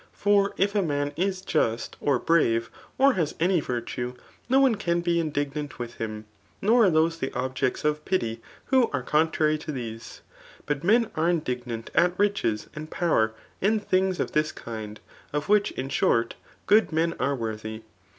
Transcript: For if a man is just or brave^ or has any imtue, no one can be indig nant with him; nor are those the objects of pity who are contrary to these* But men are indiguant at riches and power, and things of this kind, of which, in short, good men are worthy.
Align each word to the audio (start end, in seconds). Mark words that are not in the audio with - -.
For 0.13 0.55
if 0.57 0.73
a 0.73 0.81
man 0.81 1.13
is 1.15 1.41
just 1.41 1.95
or 1.99 2.19
brave^ 2.19 2.69
or 2.97 3.13
has 3.13 3.35
any 3.39 3.59
imtue, 3.61 4.15
no 4.49 4.59
one 4.59 4.73
can 4.73 5.01
be 5.01 5.21
indig 5.21 5.53
nant 5.53 5.77
with 5.77 5.97
him; 6.01 6.25
nor 6.59 6.85
are 6.85 6.89
those 6.89 7.19
the 7.19 7.31
objects 7.33 7.85
of 7.85 8.03
pity 8.03 8.41
who 8.73 8.89
are 8.93 9.03
contrary 9.03 9.59
to 9.59 9.71
these* 9.71 10.21
But 10.65 10.83
men 10.83 11.11
are 11.15 11.29
indiguant 11.29 11.91
at 11.93 12.17
riches 12.17 12.67
and 12.75 12.89
power, 12.89 13.33
and 13.61 13.87
things 13.87 14.19
of 14.19 14.31
this 14.31 14.51
kind, 14.51 14.99
of 15.33 15.47
which, 15.49 15.69
in 15.73 15.87
short, 15.87 16.33
good 16.65 16.91
men 16.91 17.13
are 17.19 17.35
worthy. 17.35 17.83